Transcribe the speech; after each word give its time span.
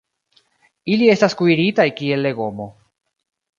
Ili 0.93 1.09
estas 1.17 1.37
kuiritaj 1.43 1.87
kiel 2.01 2.27
legomo. 2.29 2.69